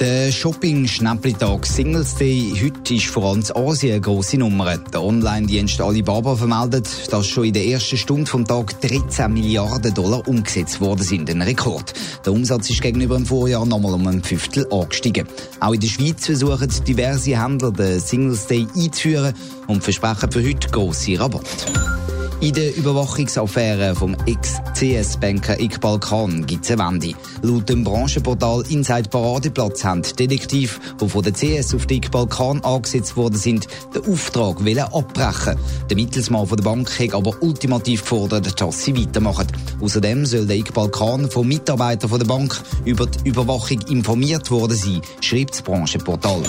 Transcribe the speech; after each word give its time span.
Der 0.00 0.32
Shopping-Schnäppli-Tag 0.32 1.66
Singles 1.66 2.14
Day 2.14 2.54
heute 2.58 2.94
ist 2.94 3.04
vor 3.08 3.22
allem 3.24 3.42
in 3.42 3.54
Asien 3.54 3.92
eine 3.92 4.00
grosse 4.00 4.38
Nummer. 4.38 4.78
Der 4.78 5.02
Online-Dienst 5.02 5.78
Alibaba 5.82 6.36
vermeldet, 6.36 6.88
dass 7.12 7.26
schon 7.26 7.44
in 7.44 7.52
der 7.52 7.66
ersten 7.66 7.98
Stunde 7.98 8.24
vom 8.24 8.46
Tag 8.46 8.80
13 8.80 9.30
Milliarden 9.30 9.92
Dollar 9.92 10.26
umgesetzt 10.26 10.80
worden 10.80 11.02
sind. 11.02 11.28
Ein 11.28 11.42
Rekord. 11.42 11.92
Der 12.24 12.32
Umsatz 12.32 12.70
ist 12.70 12.80
gegenüber 12.80 13.16
dem 13.16 13.26
Vorjahr 13.26 13.66
nochmal 13.66 13.92
um 13.92 14.06
ein 14.06 14.22
Fünftel 14.22 14.66
angestiegen. 14.72 15.28
Auch 15.60 15.74
in 15.74 15.80
der 15.80 15.88
Schweiz 15.88 16.24
versuchen 16.24 16.70
diverse 16.88 17.38
Händler 17.38 17.70
den 17.70 18.00
Singles 18.00 18.46
Day 18.46 18.66
einzuführen 18.74 19.34
und 19.66 19.84
versprechen 19.84 20.32
für 20.32 20.42
heute 20.42 20.70
grosse 20.70 21.20
Rabatte. 21.20 21.99
In 22.42 22.54
der 22.54 22.74
Überwachungsaffäre 22.74 23.94
vom 23.94 24.16
Ex-CS-Banker 24.24 25.60
Iqbal 25.60 26.00
Khan 26.00 26.46
gibt 26.46 26.64
es 26.64 26.70
eine 26.70 26.82
Wende. 26.82 27.12
Laut 27.42 27.68
dem 27.68 27.84
Branchenportal 27.84 28.62
Inside 28.70 29.10
Paradeplatz 29.10 29.84
haben 29.84 30.00
die 30.00 30.26
Detektive, 30.26 30.80
die 30.98 31.08
von 31.08 31.22
der 31.22 31.34
CS 31.34 31.74
auf 31.74 31.84
den 31.84 31.98
Iqbal 31.98 32.26
Khan 32.28 32.64
angesetzt 32.64 33.14
worden 33.14 33.36
sind, 33.36 33.66
den 33.94 34.10
Auftrag 34.10 34.56
abbrechen 34.90 35.58
Der 35.90 35.96
Mittelsmann 35.98 36.46
von 36.46 36.56
der 36.56 36.64
Bank 36.64 36.98
hat 36.98 37.12
aber 37.12 37.34
ultimativ 37.42 38.00
gefordert, 38.00 38.58
dass 38.58 38.84
sie 38.84 38.96
weitermachen. 38.96 39.48
Außerdem 39.82 40.24
soll 40.24 40.46
der 40.46 40.56
Iqbal 40.56 40.88
Khan 40.88 41.30
von 41.30 41.46
Mitarbeitern 41.46 42.18
der 42.18 42.24
Bank 42.24 42.58
über 42.86 43.04
die 43.04 43.28
Überwachung 43.28 43.82
informiert 43.90 44.50
worden 44.50 44.78
sein, 44.78 45.02
schreibt 45.20 45.50
das 45.50 45.62
Branchenportal. 45.62 46.40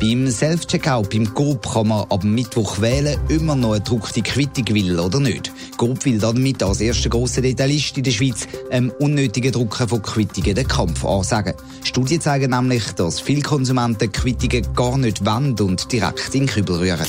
Beim 0.00 0.30
Self-Checkout 0.30 1.10
beim 1.10 1.34
Coop 1.34 1.70
kann 1.74 1.88
man 1.88 2.06
ab 2.08 2.24
Mittwoch 2.24 2.80
wählen, 2.80 3.20
man 3.42 3.60
noch 3.60 3.72
eine 3.72 3.80
gedruckte 3.80 4.22
Quittung 4.22 4.74
will 4.74 4.98
oder 4.98 5.20
nicht. 5.20 5.52
Coop 5.76 6.02
will 6.06 6.18
damit 6.18 6.62
als 6.62 6.80
erster 6.80 7.10
grosser 7.10 7.42
Detailist 7.42 7.98
in 7.98 8.04
der 8.04 8.10
Schweiz 8.10 8.48
einem 8.70 8.92
unnötigen 8.98 9.52
Drucken 9.52 9.88
von 9.88 10.00
Quittungen 10.00 10.54
den 10.54 10.66
Kampf 10.66 11.04
ansagen. 11.04 11.52
Studien 11.84 12.22
zeigen 12.22 12.50
nämlich, 12.50 12.92
dass 12.92 13.20
viele 13.20 13.42
Konsumenten 13.42 14.10
Quittungen 14.10 14.72
gar 14.74 14.96
nicht 14.96 15.26
wollen 15.26 15.60
und 15.60 15.92
direkt 15.92 16.34
in 16.34 16.46
den 16.46 16.48
Kübel 16.48 16.76
rühren. 16.76 17.06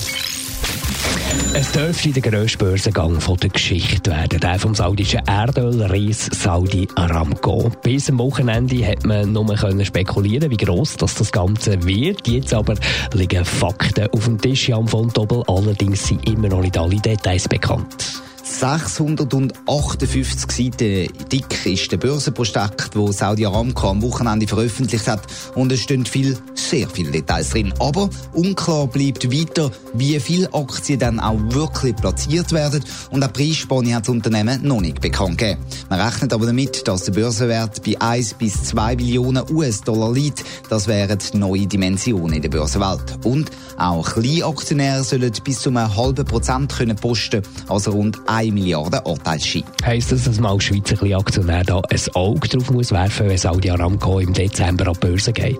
Es 1.54 1.72
dürfte 1.72 2.12
der 2.12 2.22
grösste 2.22 2.58
Börsengang 2.58 3.20
der 3.20 3.50
Geschichte 3.50 4.12
werden, 4.12 4.40
der 4.40 4.60
vom 4.60 4.74
saudischen 4.74 5.22
Erdölreis 5.28 6.30
Saudi 6.32 6.88
Aramco. 6.96 7.72
Bis 7.84 8.10
am 8.10 8.20
Wochenende 8.20 8.86
hat 8.86 9.06
man 9.06 9.32
nur 9.32 9.86
spekulieren 9.86 10.50
wie 10.50 10.58
gross 10.58 10.98
das, 10.98 11.16
das 11.16 11.32
Ganze 11.32 11.84
wird. 11.84 12.28
Jetzt 12.28 12.54
aber 12.54 12.76
liegen 13.14 13.46
Fakten 13.46 14.08
auf 14.12 14.26
dem 14.26 14.42
Tisch, 14.42 14.70
Jan 14.70 14.88
von 14.88 15.09
Doppel. 15.09 15.44
Allerdings 15.48 16.08
sind 16.08 16.28
immer 16.28 16.50
noch 16.50 16.62
nicht 16.62 16.78
alle 16.78 17.00
Details 17.00 17.48
bekannt. 17.48 18.22
658 18.44 20.52
Seiten 20.52 21.08
dick 21.32 21.66
ist 21.66 21.92
der 21.92 21.98
Börsenprospekt, 21.98 22.96
wo 22.96 23.12
Saudi 23.12 23.46
Aramco 23.46 23.90
am 23.90 24.02
Wochenende 24.02 24.48
veröffentlicht 24.48 25.08
hat. 25.08 25.22
Und 25.56 25.72
es 25.72 25.82
stehen 25.82 26.06
viel, 26.06 26.38
sehr 26.72 26.88
viele 26.88 27.12
Details 27.12 27.50
drin. 27.50 27.74
Aber 27.80 28.10
unklar 28.34 28.88
bleibt 28.88 29.30
weiter, 29.32 29.72
wie 29.94 30.20
viele 30.20 30.52
Aktien 30.54 31.00
dann 31.00 31.20
auch 31.20 31.38
wirklich 31.50 31.96
platziert 31.98 32.54
werden. 32.54 32.84
Und 33.12 33.24
auch 33.24 33.34
Preisspanne 33.34 33.94
hat 33.94 34.04
das 34.04 34.10
Unternehmen 34.10 34.62
noch 34.64 34.80
nicht 34.80 35.02
bekannt 35.02 35.38
gegeben. 35.38 35.62
Man 35.90 36.00
rechnet 36.00 36.32
aber 36.34 36.46
damit, 36.46 36.88
dass 36.88 37.04
der 37.04 37.12
Börsenwert 37.12 37.84
bei 37.84 38.00
1 38.00 38.36
bis 38.36 38.64
2 38.64 38.96
Billionen 38.96 39.44
US-Dollar 39.52 40.14
liegt. 40.14 40.44
Das 40.70 40.88
wären 40.88 41.20
neue 41.34 41.68
Dimensionen 41.68 42.38
in 42.38 42.42
der 42.42 42.50
Börsenwelt. 42.50 43.26
Und 43.26 43.52
auch 43.78 44.14
Kleinaktionäre 44.14 45.04
sollen 45.04 45.34
bis 45.44 45.60
zu 45.60 45.70
einem 45.70 45.96
halben 45.96 46.26
Prozent 46.26 46.72
können 46.72 46.96
posten, 46.96 47.42
also 47.68 47.92
rund 47.92 48.18
1 48.28 48.54
Milliarden 48.54 49.00
Anteilsschein. 49.06 49.64
Heisst 49.84 50.12
das, 50.12 50.24
dass 50.24 50.40
man 50.40 50.54
als 50.54 50.64
Schweizer 50.64 51.02
Aktionär 51.18 51.64
da 51.64 51.81
ein 51.90 52.00
Auge 52.14 52.48
drauf 52.48 52.72
muss 52.72 52.92
werfen, 52.92 53.28
wenn 53.28 53.38
Saudi 53.38 53.70
Aramco 53.70 54.20
im 54.20 54.31
Dezember 54.31 54.88
an 54.88 54.94
die 54.94 55.08
Börse 55.08 55.34
geht? 55.34 55.60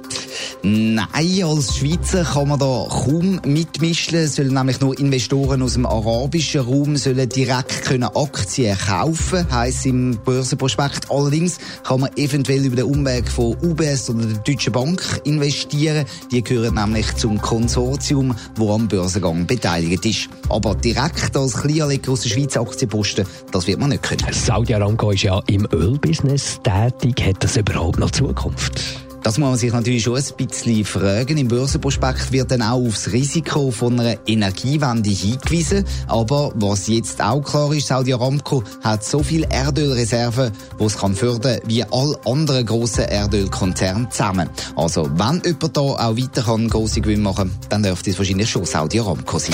Nein, 0.64 1.44
als 1.44 1.78
Schweizer 1.78 2.24
kann 2.24 2.50
man 2.50 2.60
da 2.60 2.86
kaum 2.90 3.42
mitmischen. 3.46 4.28
Sollen 4.28 4.54
nämlich 4.54 4.80
nur 4.80 4.98
Investoren 5.00 5.62
aus 5.62 5.74
dem 5.74 5.86
arabischen 5.86 6.62
Raum 6.62 6.98
sollen 6.98 7.28
direkt 7.30 7.84
können 7.84 8.04
Aktien 8.04 8.78
kaufen, 8.78 9.46
heisst 9.52 9.86
im 9.86 10.18
Börsenprospekt. 10.24 11.10
Allerdings 11.10 11.58
kann 11.84 12.02
man 12.02 12.16
eventuell 12.16 12.66
über 12.66 12.76
den 12.76 12.86
Umweg 12.86 13.28
von 13.30 13.56
UBS 13.62 14.10
oder 14.10 14.26
der 14.26 14.38
Deutschen 14.38 14.74
Bank 14.74 15.22
investieren. 15.24 16.06
Die 16.32 16.44
gehören 16.44 16.76
nämlich 16.76 17.16
zum 17.16 17.42
Konsortium, 17.42 18.36
wo 18.56 18.74
am 18.74 18.88
Börsengang 18.88 19.46
beteiligt 19.48 20.06
ist. 20.06 20.30
Aber 20.50 20.76
direkt 20.76 21.36
als 21.36 21.54
Kleinanleger 21.54 22.12
aus 22.12 22.22
der 22.22 22.30
Schweiz 22.30 22.58
Aktien 22.58 22.90
posten, 22.90 23.26
das 23.52 23.68
wird 23.68 23.80
man 23.80 23.90
nicht 23.90 24.04
können. 24.04 24.32
Saudi 24.32 24.74
Aramco 24.74 25.12
ist 25.12 25.24
ja 25.24 25.42
im 25.48 25.68
Ölbusiness 25.72 26.60
tätig. 26.64 27.26
Hat 27.26 27.44
das 27.44 27.58
überhaupt 27.58 28.00
noch 28.00 28.12
Zukunft? 28.12 29.11
Das 29.24 29.38
muss 29.38 29.50
man 29.50 29.58
sich 29.58 29.72
natürlich 29.72 30.04
schon 30.04 30.16
ein 30.16 30.48
bisschen 30.48 30.84
fragen. 30.84 31.38
Im 31.38 31.48
Börsenprospekt 31.48 32.32
wird 32.32 32.52
dann 32.52 32.64
auch 32.64 32.86
aufs 32.86 33.12
Risiko 33.12 33.70
von 33.70 34.00
einer 34.00 34.18
Energiewende 34.26 35.10
hingewiesen. 35.10 35.86
Aber 36.08 36.52
was 36.56 36.88
jetzt 36.88 37.22
auch 37.22 37.42
klar 37.42 37.72
ist, 37.74 37.88
Saudi 37.88 38.14
Aramco 38.14 38.64
hat 38.84 39.04
so 39.04 39.22
viel 39.22 39.46
Erdölreserven, 39.50 40.52
die 40.80 40.84
es 40.84 40.98
kann 40.98 41.16
fördern 41.16 41.60
wie 41.66 41.84
alle 41.84 42.16
anderen 42.26 42.66
grossen 42.66 43.06
Erdölkonzerne 43.06 44.10
zusammen. 44.10 44.50
Also 44.76 45.08
wenn 45.14 45.42
jemand 45.46 45.78
da 45.78 45.82
auch 45.82 46.18
weiter 46.18 46.42
kann 46.42 46.68
grosse 46.68 47.02
Gewinne 47.02 47.22
machen 47.22 47.52
dann 47.70 47.84
dürfte 47.84 48.10
es 48.10 48.18
wahrscheinlich 48.18 48.50
schon 48.50 48.66
Saudi 48.66 49.00
Aramco 49.00 49.38
sein. 49.38 49.54